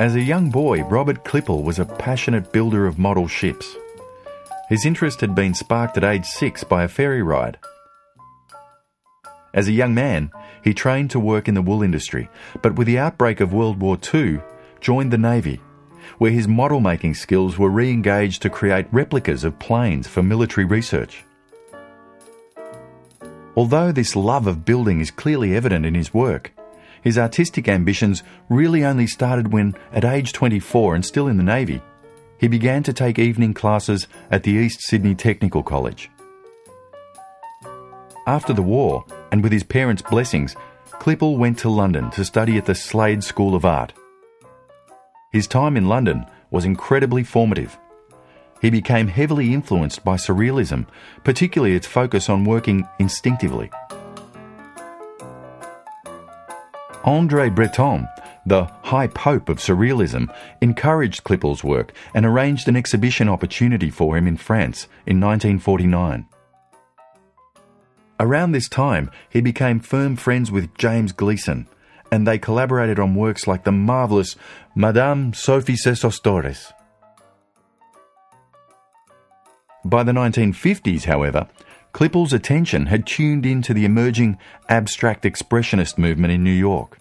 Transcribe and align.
As 0.00 0.14
a 0.14 0.22
young 0.22 0.48
boy, 0.48 0.82
Robert 0.84 1.26
Klippel 1.26 1.62
was 1.62 1.78
a 1.78 1.84
passionate 1.84 2.52
builder 2.52 2.86
of 2.86 2.98
model 2.98 3.28
ships. 3.28 3.76
His 4.70 4.86
interest 4.86 5.20
had 5.20 5.34
been 5.34 5.52
sparked 5.52 5.98
at 5.98 6.04
age 6.04 6.24
six 6.24 6.64
by 6.64 6.84
a 6.84 6.88
ferry 6.88 7.20
ride. 7.20 7.58
As 9.52 9.68
a 9.68 9.72
young 9.72 9.92
man, 9.92 10.30
he 10.64 10.72
trained 10.72 11.10
to 11.10 11.20
work 11.20 11.48
in 11.48 11.54
the 11.54 11.60
wool 11.60 11.82
industry, 11.82 12.30
but 12.62 12.76
with 12.76 12.86
the 12.86 12.98
outbreak 12.98 13.40
of 13.40 13.52
World 13.52 13.78
War 13.78 13.98
II, 14.14 14.40
joined 14.80 15.12
the 15.12 15.18
Navy, 15.18 15.60
where 16.16 16.30
his 16.30 16.48
model 16.48 16.80
making 16.80 17.12
skills 17.12 17.58
were 17.58 17.68
re 17.68 17.90
engaged 17.90 18.40
to 18.40 18.48
create 18.48 18.86
replicas 18.90 19.44
of 19.44 19.58
planes 19.58 20.08
for 20.08 20.22
military 20.22 20.64
research. 20.64 21.24
Although 23.54 23.92
this 23.92 24.16
love 24.16 24.46
of 24.46 24.64
building 24.64 25.02
is 25.02 25.10
clearly 25.10 25.54
evident 25.54 25.84
in 25.84 25.94
his 25.94 26.14
work, 26.14 26.52
his 27.02 27.18
artistic 27.18 27.68
ambitions 27.68 28.22
really 28.48 28.84
only 28.84 29.06
started 29.06 29.52
when, 29.52 29.74
at 29.92 30.04
age 30.04 30.32
24 30.32 30.94
and 30.94 31.04
still 31.04 31.28
in 31.28 31.36
the 31.36 31.42
Navy, 31.42 31.82
he 32.38 32.48
began 32.48 32.82
to 32.82 32.92
take 32.92 33.18
evening 33.18 33.52
classes 33.52 34.08
at 34.30 34.42
the 34.42 34.52
East 34.52 34.80
Sydney 34.82 35.14
Technical 35.14 35.62
College. 35.62 36.10
After 38.26 38.52
the 38.52 38.62
war, 38.62 39.04
and 39.30 39.42
with 39.42 39.52
his 39.52 39.62
parents' 39.62 40.02
blessings, 40.02 40.56
Klippel 40.92 41.36
went 41.36 41.58
to 41.58 41.68
London 41.68 42.10
to 42.12 42.24
study 42.24 42.56
at 42.56 42.66
the 42.66 42.74
Slade 42.74 43.24
School 43.24 43.54
of 43.54 43.64
Art. 43.64 43.92
His 45.32 45.46
time 45.46 45.76
in 45.76 45.88
London 45.88 46.26
was 46.50 46.64
incredibly 46.64 47.24
formative. 47.24 47.78
He 48.60 48.70
became 48.70 49.08
heavily 49.08 49.54
influenced 49.54 50.04
by 50.04 50.16
Surrealism, 50.16 50.86
particularly 51.24 51.74
its 51.74 51.86
focus 51.86 52.28
on 52.28 52.44
working 52.44 52.86
instinctively. 52.98 53.70
Andre 57.04 57.48
Breton, 57.48 58.06
the 58.44 58.64
high 58.82 59.06
pope 59.06 59.48
of 59.48 59.58
Surrealism, 59.58 60.34
encouraged 60.60 61.24
Klippel's 61.24 61.64
work 61.64 61.92
and 62.14 62.26
arranged 62.26 62.68
an 62.68 62.76
exhibition 62.76 63.28
opportunity 63.28 63.90
for 63.90 64.16
him 64.16 64.26
in 64.26 64.36
France 64.36 64.84
in 65.06 65.20
1949. 65.20 66.26
Around 68.18 68.52
this 68.52 68.68
time, 68.68 69.10
he 69.30 69.40
became 69.40 69.80
firm 69.80 70.14
friends 70.14 70.50
with 70.52 70.76
James 70.76 71.12
Gleeson, 71.12 71.66
and 72.12 72.26
they 72.26 72.38
collaborated 72.38 72.98
on 72.98 73.14
works 73.14 73.46
like 73.46 73.64
the 73.64 73.72
marvellous 73.72 74.36
Madame 74.74 75.32
Sophie 75.32 75.76
Sesostris. 75.76 76.72
By 79.86 80.02
the 80.02 80.12
1950s, 80.12 81.04
however, 81.04 81.48
Klippel's 81.92 82.32
attention 82.32 82.86
had 82.86 83.06
tuned 83.06 83.44
into 83.44 83.74
the 83.74 83.84
emerging 83.84 84.38
abstract 84.68 85.24
expressionist 85.24 85.98
movement 85.98 86.32
in 86.32 86.44
New 86.44 86.50
York. 86.52 86.98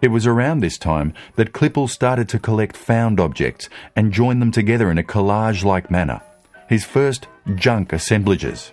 It 0.00 0.08
was 0.08 0.26
around 0.26 0.60
this 0.60 0.78
time 0.78 1.12
that 1.34 1.52
Klippel 1.52 1.88
started 1.88 2.28
to 2.28 2.38
collect 2.38 2.76
found 2.76 3.18
objects 3.18 3.68
and 3.96 4.12
join 4.12 4.38
them 4.38 4.52
together 4.52 4.90
in 4.90 4.98
a 4.98 5.02
collage 5.02 5.64
like 5.64 5.90
manner, 5.90 6.20
his 6.68 6.84
first 6.84 7.26
junk 7.56 7.92
assemblages. 7.92 8.72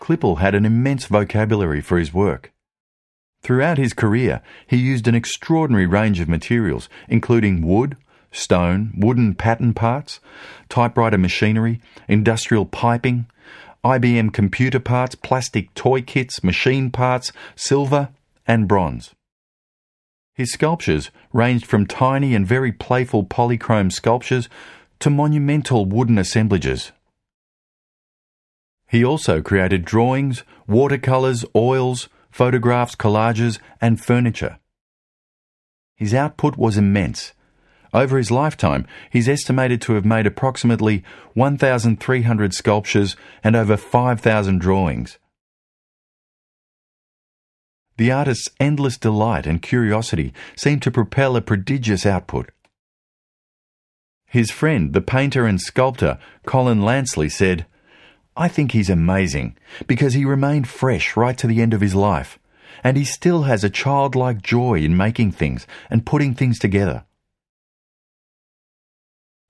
Klippel 0.00 0.38
had 0.38 0.54
an 0.54 0.64
immense 0.64 1.04
vocabulary 1.04 1.82
for 1.82 1.98
his 1.98 2.14
work. 2.14 2.52
Throughout 3.42 3.78
his 3.78 3.92
career, 3.92 4.40
he 4.66 4.76
used 4.76 5.06
an 5.06 5.14
extraordinary 5.14 5.86
range 5.86 6.18
of 6.18 6.28
materials, 6.28 6.88
including 7.08 7.66
wood, 7.66 7.96
stone, 8.30 8.92
wooden 8.96 9.34
pattern 9.34 9.74
parts, 9.74 10.20
typewriter 10.68 11.18
machinery, 11.18 11.80
industrial 12.08 12.66
piping, 12.66 13.26
IBM 13.84 14.32
computer 14.32 14.80
parts, 14.80 15.14
plastic 15.14 15.72
toy 15.74 16.02
kits, 16.02 16.44
machine 16.44 16.90
parts, 16.90 17.32
silver, 17.56 18.10
and 18.46 18.68
bronze. 18.68 19.14
His 20.34 20.52
sculptures 20.52 21.10
ranged 21.32 21.66
from 21.66 21.86
tiny 21.86 22.34
and 22.34 22.46
very 22.46 22.72
playful 22.72 23.24
polychrome 23.24 23.90
sculptures 23.90 24.48
to 25.00 25.10
monumental 25.10 25.86
wooden 25.86 26.18
assemblages. 26.18 26.92
He 28.88 29.04
also 29.04 29.40
created 29.40 29.84
drawings, 29.84 30.42
watercolours, 30.66 31.44
oils, 31.54 32.08
photographs, 32.30 32.96
collages, 32.96 33.58
and 33.80 34.00
furniture. 34.00 34.58
His 35.94 36.12
output 36.14 36.56
was 36.56 36.76
immense. 36.76 37.32
Over 37.92 38.18
his 38.18 38.30
lifetime, 38.30 38.86
he's 39.10 39.28
estimated 39.28 39.80
to 39.82 39.94
have 39.94 40.04
made 40.04 40.26
approximately 40.26 41.02
1,300 41.34 42.54
sculptures 42.54 43.16
and 43.42 43.56
over 43.56 43.76
5,000 43.76 44.60
drawings. 44.60 45.18
The 47.96 48.12
artist's 48.12 48.48
endless 48.58 48.96
delight 48.96 49.46
and 49.46 49.60
curiosity 49.60 50.32
seemed 50.56 50.82
to 50.82 50.90
propel 50.90 51.36
a 51.36 51.42
prodigious 51.42 52.06
output. 52.06 52.50
His 54.24 54.50
friend, 54.50 54.92
the 54.92 55.00
painter 55.00 55.44
and 55.44 55.60
sculptor 55.60 56.18
Colin 56.46 56.82
Lanceley, 56.82 57.30
said, 57.30 57.66
I 58.36 58.46
think 58.46 58.72
he's 58.72 58.88
amazing 58.88 59.58
because 59.88 60.14
he 60.14 60.24
remained 60.24 60.68
fresh 60.68 61.16
right 61.16 61.36
to 61.36 61.48
the 61.48 61.60
end 61.60 61.74
of 61.74 61.80
his 61.80 61.96
life, 61.96 62.38
and 62.84 62.96
he 62.96 63.04
still 63.04 63.42
has 63.42 63.64
a 63.64 63.68
childlike 63.68 64.40
joy 64.40 64.78
in 64.78 64.96
making 64.96 65.32
things 65.32 65.66
and 65.90 66.06
putting 66.06 66.34
things 66.34 66.58
together. 66.58 67.04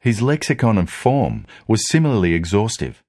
His 0.01 0.21
lexicon 0.21 0.79
of 0.79 0.91
form 0.91 1.47
was 1.69 1.89
similarly 1.89 2.35
exhaustive. 2.35 3.03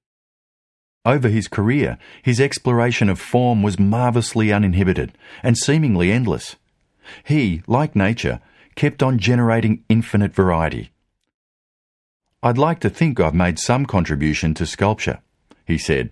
Over 1.04 1.28
his 1.28 1.48
career, 1.48 1.98
his 2.22 2.40
exploration 2.40 3.08
of 3.08 3.18
form 3.18 3.62
was 3.62 3.78
marvellously 3.78 4.52
uninhibited 4.52 5.12
and 5.42 5.58
seemingly 5.58 6.12
endless. 6.12 6.56
He, 7.24 7.62
like 7.66 7.96
nature, 7.96 8.40
kept 8.76 9.02
on 9.02 9.18
generating 9.18 9.84
infinite 9.88 10.32
variety. 10.32 10.92
I'd 12.42 12.58
like 12.58 12.80
to 12.80 12.90
think 12.90 13.18
I've 13.18 13.34
made 13.34 13.58
some 13.58 13.86
contribution 13.86 14.54
to 14.54 14.66
sculpture 14.66 15.18
he 15.66 15.78
said. 15.78 16.10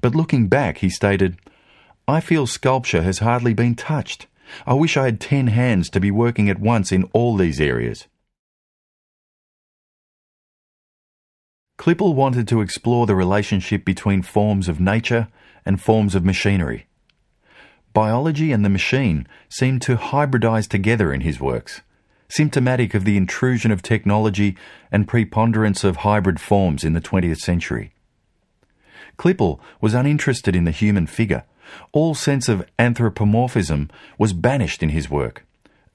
But 0.00 0.14
looking 0.14 0.48
back, 0.48 0.78
he 0.78 0.88
stated, 0.88 1.38
I 2.06 2.20
feel 2.20 2.46
sculpture 2.46 3.02
has 3.02 3.18
hardly 3.18 3.54
been 3.54 3.74
touched. 3.74 4.26
I 4.66 4.74
wish 4.74 4.96
I 4.96 5.04
had 5.04 5.20
ten 5.20 5.48
hands 5.48 5.88
to 5.90 6.00
be 6.00 6.10
working 6.10 6.48
at 6.48 6.58
once 6.58 6.92
in 6.92 7.04
all 7.12 7.36
these 7.36 7.60
areas. 7.60 8.06
Klippel 11.82 12.14
wanted 12.14 12.46
to 12.46 12.60
explore 12.60 13.06
the 13.06 13.16
relationship 13.16 13.84
between 13.84 14.22
forms 14.22 14.68
of 14.68 14.78
nature 14.78 15.26
and 15.66 15.82
forms 15.82 16.14
of 16.14 16.24
machinery. 16.24 16.86
Biology 17.92 18.52
and 18.52 18.64
the 18.64 18.68
machine 18.68 19.26
seemed 19.48 19.82
to 19.82 19.96
hybridize 19.96 20.68
together 20.68 21.12
in 21.12 21.22
his 21.22 21.40
works, 21.40 21.80
symptomatic 22.28 22.94
of 22.94 23.04
the 23.04 23.16
intrusion 23.16 23.72
of 23.72 23.82
technology 23.82 24.56
and 24.92 25.08
preponderance 25.08 25.82
of 25.82 25.96
hybrid 25.96 26.40
forms 26.40 26.84
in 26.84 26.92
the 26.92 27.00
20th 27.00 27.40
century. 27.40 27.92
Klippel 29.18 29.58
was 29.80 29.92
uninterested 29.92 30.54
in 30.54 30.62
the 30.62 30.70
human 30.70 31.08
figure. 31.08 31.42
All 31.90 32.14
sense 32.14 32.48
of 32.48 32.64
anthropomorphism 32.78 33.90
was 34.18 34.32
banished 34.32 34.84
in 34.84 34.90
his 34.90 35.10
work. 35.10 35.44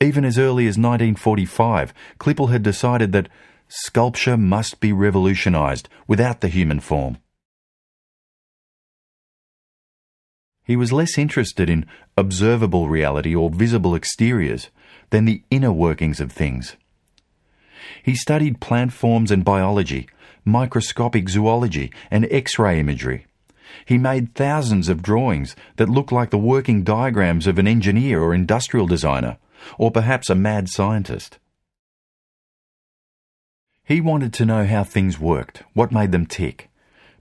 Even 0.01 0.25
as 0.25 0.37
early 0.37 0.65
as 0.65 0.77
1945, 0.77 1.93
Klippel 2.19 2.51
had 2.51 2.61
decided 2.61 3.13
that 3.13 3.29
sculpture 3.67 4.37
must 4.37 4.79
be 4.79 4.93
revolutionized 4.93 5.89
without 6.07 6.41
the 6.41 6.47
human 6.47 6.79
form. 6.79 7.17
He 10.63 10.75
was 10.75 10.91
less 10.91 11.17
interested 11.17 11.69
in 11.69 11.85
observable 12.17 12.89
reality 12.89 13.33
or 13.33 13.49
visible 13.49 13.95
exteriors 13.95 14.69
than 15.11 15.25
the 15.25 15.43
inner 15.49 15.71
workings 15.71 16.19
of 16.19 16.31
things. 16.31 16.75
He 18.03 18.15
studied 18.15 18.59
plant 18.59 18.91
forms 18.91 19.31
and 19.31 19.45
biology, 19.45 20.09
microscopic 20.43 21.29
zoology, 21.29 21.91
and 22.11 22.27
X 22.29 22.59
ray 22.59 22.79
imagery. 22.79 23.25
He 23.85 23.97
made 23.97 24.35
thousands 24.35 24.89
of 24.89 25.01
drawings 25.01 25.55
that 25.77 25.89
looked 25.89 26.11
like 26.11 26.29
the 26.29 26.37
working 26.37 26.83
diagrams 26.83 27.47
of 27.47 27.57
an 27.57 27.67
engineer 27.67 28.21
or 28.21 28.33
industrial 28.33 28.87
designer, 28.87 29.37
or 29.77 29.91
perhaps 29.91 30.29
a 30.29 30.35
mad 30.35 30.69
scientist. 30.69 31.37
He 33.87 34.01
wanted 34.01 34.33
to 34.33 34.45
know 34.45 34.65
how 34.65 34.83
things 34.83 35.17
worked, 35.17 35.63
what 35.71 35.93
made 35.93 36.11
them 36.11 36.25
tick, 36.25 36.69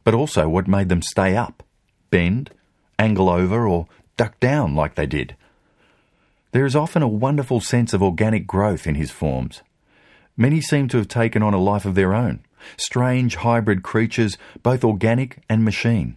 but 0.02 0.14
also 0.14 0.48
what 0.48 0.66
made 0.66 0.88
them 0.88 1.00
stay 1.00 1.36
up, 1.36 1.62
bend, 2.10 2.50
angle 2.98 3.30
over, 3.30 3.68
or 3.68 3.86
duck 4.16 4.40
down 4.40 4.74
like 4.74 4.96
they 4.96 5.06
did. 5.06 5.36
There 6.50 6.66
is 6.66 6.74
often 6.74 7.02
a 7.02 7.08
wonderful 7.08 7.60
sense 7.60 7.92
of 7.92 8.02
organic 8.02 8.48
growth 8.48 8.84
in 8.84 8.96
his 8.96 9.12
forms. 9.12 9.62
Many 10.36 10.60
seem 10.60 10.88
to 10.88 10.96
have 10.96 11.06
taken 11.06 11.40
on 11.40 11.54
a 11.54 11.62
life 11.62 11.84
of 11.84 11.94
their 11.94 12.12
own, 12.12 12.40
strange 12.76 13.36
hybrid 13.36 13.84
creatures, 13.84 14.36
both 14.64 14.82
organic 14.82 15.38
and 15.48 15.64
machine. 15.64 16.16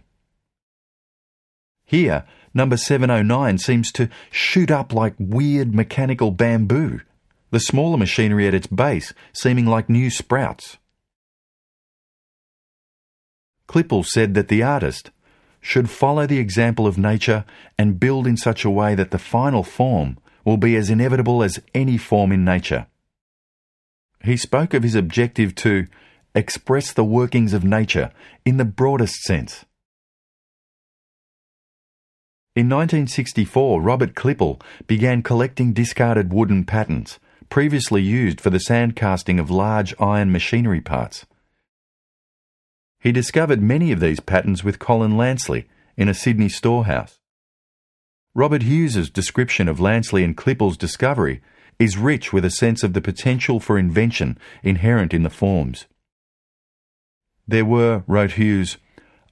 Here, 1.84 2.24
number 2.52 2.76
709 2.76 3.58
seems 3.58 3.92
to 3.92 4.08
shoot 4.32 4.72
up 4.72 4.92
like 4.92 5.14
weird 5.16 5.76
mechanical 5.76 6.32
bamboo, 6.32 7.02
the 7.50 7.60
smaller 7.60 7.96
machinery 7.96 8.46
at 8.46 8.54
its 8.54 8.66
base 8.66 9.12
seeming 9.32 9.66
like 9.66 9.88
new 9.88 10.10
sprouts. 10.10 10.78
Klippel 13.68 14.04
said 14.04 14.34
that 14.34 14.48
the 14.48 14.62
artist, 14.62 15.10
should 15.60 15.90
follow 15.90 16.26
the 16.26 16.38
example 16.38 16.86
of 16.86 16.98
nature 16.98 17.44
and 17.78 18.00
build 18.00 18.26
in 18.26 18.36
such 18.36 18.64
a 18.64 18.70
way 18.70 18.94
that 18.94 19.10
the 19.10 19.18
final 19.18 19.62
form 19.62 20.18
will 20.44 20.56
be 20.56 20.74
as 20.74 20.90
inevitable 20.90 21.42
as 21.42 21.60
any 21.74 21.98
form 21.98 22.32
in 22.32 22.44
nature. 22.44 22.86
He 24.24 24.36
spoke 24.36 24.74
of 24.74 24.82
his 24.82 24.94
objective 24.94 25.54
to 25.56 25.86
express 26.34 26.92
the 26.92 27.04
workings 27.04 27.52
of 27.52 27.64
nature 27.64 28.10
in 28.44 28.56
the 28.56 28.64
broadest 28.64 29.22
sense. 29.22 29.64
In 32.56 32.68
1964, 32.68 33.80
Robert 33.80 34.14
Klippel 34.14 34.60
began 34.86 35.22
collecting 35.22 35.72
discarded 35.72 36.32
wooden 36.32 36.64
patterns 36.64 37.18
previously 37.50 38.00
used 38.00 38.40
for 38.40 38.48
the 38.48 38.60
sand 38.60 38.96
casting 38.96 39.38
of 39.38 39.50
large 39.50 39.94
iron 40.00 40.32
machinery 40.32 40.80
parts. 40.80 41.26
He 43.00 43.12
discovered 43.12 43.60
many 43.60 43.92
of 43.92 44.00
these 44.00 44.20
patterns 44.20 44.62
with 44.62 44.78
Colin 44.78 45.16
Lanceley 45.16 45.66
in 45.96 46.08
a 46.08 46.14
Sydney 46.14 46.48
storehouse. 46.48 47.18
Robert 48.34 48.62
Hughes's 48.62 49.10
description 49.10 49.68
of 49.68 49.80
Lanceley 49.80 50.24
and 50.24 50.36
Klippel's 50.36 50.76
discovery 50.76 51.42
is 51.78 51.98
rich 51.98 52.32
with 52.32 52.44
a 52.44 52.50
sense 52.50 52.82
of 52.82 52.92
the 52.92 53.00
potential 53.00 53.58
for 53.58 53.78
invention 53.78 54.38
inherent 54.62 55.12
in 55.12 55.24
the 55.24 55.30
forms. 55.30 55.86
There 57.48 57.64
were, 57.64 58.04
wrote 58.06 58.32
Hughes, 58.32 58.76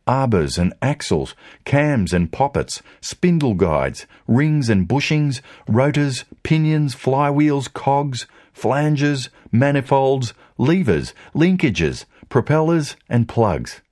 arbors 0.08 0.56
and 0.58 0.72
axles, 0.80 1.34
cams 1.64 2.12
and 2.12 2.32
poppets, 2.32 2.82
spindle 3.00 3.54
guides, 3.54 4.06
rings 4.26 4.70
and 4.70 4.88
bushings, 4.88 5.42
rotors, 5.68 6.24
pinions, 6.42 6.96
flywheels, 6.96 7.72
cogs, 7.72 8.26
flanges, 8.52 9.28
manifolds, 9.52 10.32
levers, 10.56 11.12
linkages, 11.34 12.06
propellers, 12.28 12.96
and 13.08 13.28
plugs. 13.28 13.82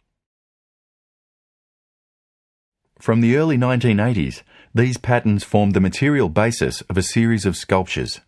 From 2.98 3.20
the 3.20 3.36
early 3.36 3.58
1980s, 3.58 4.42
these 4.74 4.96
patterns 4.96 5.44
formed 5.44 5.74
the 5.74 5.80
material 5.80 6.28
basis 6.28 6.80
of 6.82 6.96
a 6.96 7.02
series 7.02 7.46
of 7.46 7.56
sculptures. 7.56 8.20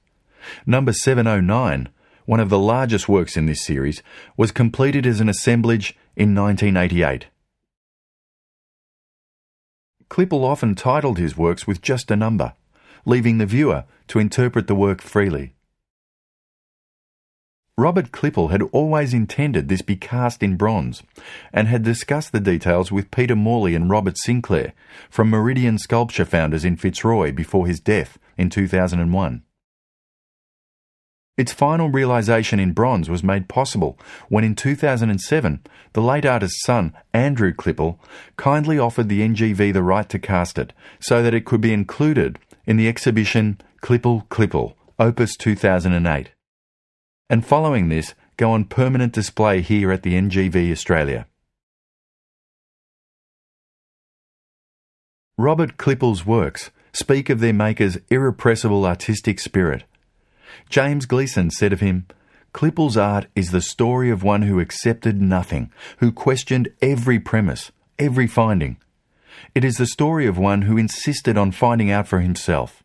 Number 0.66 0.92
709, 0.92 1.88
one 2.26 2.40
of 2.40 2.50
the 2.50 2.58
largest 2.58 3.08
works 3.08 3.36
in 3.36 3.46
this 3.46 3.64
series, 3.64 4.02
was 4.36 4.52
completed 4.52 5.06
as 5.06 5.20
an 5.20 5.28
assemblage 5.28 5.96
in 6.16 6.34
1988. 6.34 7.26
Klippel 10.08 10.44
often 10.44 10.74
titled 10.74 11.18
his 11.18 11.36
works 11.36 11.66
with 11.66 11.82
just 11.82 12.10
a 12.10 12.16
number, 12.16 12.54
leaving 13.04 13.38
the 13.38 13.46
viewer 13.46 13.84
to 14.08 14.18
interpret 14.18 14.66
the 14.66 14.74
work 14.74 15.00
freely. 15.00 15.54
Robert 17.76 18.10
Klippel 18.10 18.50
had 18.50 18.62
always 18.72 19.14
intended 19.14 19.68
this 19.68 19.82
be 19.82 19.94
cast 19.94 20.42
in 20.42 20.56
bronze 20.56 21.04
and 21.52 21.68
had 21.68 21.84
discussed 21.84 22.32
the 22.32 22.40
details 22.40 22.90
with 22.90 23.12
Peter 23.12 23.36
Morley 23.36 23.76
and 23.76 23.88
Robert 23.88 24.18
Sinclair 24.18 24.72
from 25.08 25.30
Meridian 25.30 25.78
Sculpture 25.78 26.24
founders 26.24 26.64
in 26.64 26.76
Fitzroy 26.76 27.30
before 27.30 27.68
his 27.68 27.78
death 27.78 28.18
in 28.36 28.50
2001. 28.50 29.42
Its 31.38 31.52
final 31.52 31.88
realisation 31.88 32.58
in 32.58 32.72
bronze 32.72 33.08
was 33.08 33.22
made 33.22 33.48
possible 33.48 33.96
when 34.28 34.42
in 34.42 34.56
2007 34.56 35.60
the 35.92 36.02
late 36.02 36.26
artist's 36.26 36.60
son, 36.64 36.92
Andrew 37.14 37.54
Klippel, 37.54 37.96
kindly 38.36 38.76
offered 38.76 39.08
the 39.08 39.20
NGV 39.20 39.72
the 39.72 39.84
right 39.84 40.08
to 40.08 40.18
cast 40.18 40.58
it 40.58 40.72
so 40.98 41.22
that 41.22 41.32
it 41.32 41.44
could 41.44 41.60
be 41.60 41.72
included 41.72 42.40
in 42.66 42.76
the 42.76 42.88
exhibition 42.88 43.60
Klippel 43.80 44.26
Klippel, 44.26 44.74
Opus 44.98 45.36
2008. 45.36 46.32
And 47.30 47.46
following 47.46 47.88
this, 47.88 48.14
go 48.36 48.50
on 48.50 48.64
permanent 48.64 49.12
display 49.12 49.60
here 49.60 49.92
at 49.92 50.02
the 50.02 50.14
NGV 50.14 50.72
Australia. 50.72 51.28
Robert 55.36 55.76
Klippel's 55.76 56.26
works 56.26 56.72
speak 56.92 57.30
of 57.30 57.38
their 57.38 57.52
maker's 57.52 57.96
irrepressible 58.10 58.84
artistic 58.84 59.38
spirit 59.38 59.84
James 60.68 61.06
Gleeson 61.06 61.50
said 61.50 61.72
of 61.72 61.80
him, 61.80 62.06
Klippel's 62.52 62.96
art 62.96 63.26
is 63.36 63.50
the 63.50 63.60
story 63.60 64.10
of 64.10 64.22
one 64.22 64.42
who 64.42 64.58
accepted 64.58 65.20
nothing, 65.20 65.70
who 65.98 66.10
questioned 66.10 66.68
every 66.80 67.18
premise, 67.18 67.70
every 67.98 68.26
finding. 68.26 68.78
It 69.54 69.64
is 69.64 69.76
the 69.76 69.86
story 69.86 70.26
of 70.26 70.38
one 70.38 70.62
who 70.62 70.76
insisted 70.76 71.36
on 71.36 71.52
finding 71.52 71.90
out 71.90 72.08
for 72.08 72.20
himself. 72.20 72.82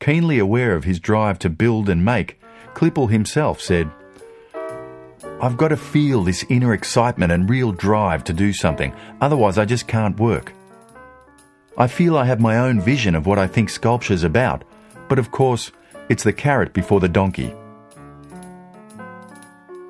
Keenly 0.00 0.38
aware 0.38 0.74
of 0.74 0.84
his 0.84 0.98
drive 0.98 1.38
to 1.40 1.50
build 1.50 1.88
and 1.88 2.04
make, 2.04 2.40
Klippel 2.74 3.10
himself 3.10 3.60
said, 3.60 3.90
I've 5.40 5.56
got 5.56 5.68
to 5.68 5.76
feel 5.76 6.22
this 6.22 6.44
inner 6.48 6.72
excitement 6.72 7.32
and 7.32 7.48
real 7.48 7.72
drive 7.72 8.24
to 8.24 8.32
do 8.32 8.52
something, 8.52 8.94
otherwise 9.20 9.58
I 9.58 9.64
just 9.64 9.86
can't 9.86 10.18
work. 10.18 10.52
I 11.76 11.86
feel 11.86 12.16
I 12.16 12.24
have 12.24 12.40
my 12.40 12.58
own 12.58 12.80
vision 12.80 13.14
of 13.14 13.26
what 13.26 13.38
I 13.38 13.46
think 13.46 13.70
sculpture's 13.70 14.24
about, 14.24 14.64
but 15.08 15.18
of 15.18 15.30
course, 15.30 15.72
it's 16.12 16.24
the 16.24 16.32
carrot 16.32 16.74
before 16.74 17.00
the 17.00 17.08
donkey. 17.08 17.54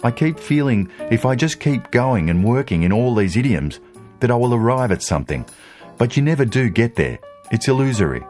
I 0.04 0.12
keep 0.12 0.38
feeling 0.38 0.88
if 1.10 1.26
I 1.26 1.34
just 1.34 1.58
keep 1.58 1.90
going 1.90 2.30
and 2.30 2.44
working 2.44 2.84
in 2.84 2.92
all 2.92 3.16
these 3.16 3.36
idioms, 3.36 3.80
that 4.20 4.30
I 4.30 4.36
will 4.36 4.54
arrive 4.54 4.92
at 4.92 5.02
something. 5.02 5.44
But 5.98 6.16
you 6.16 6.22
never 6.22 6.44
do 6.44 6.70
get 6.70 6.94
there. 6.94 7.18
It's 7.50 7.66
illusory. 7.66 8.22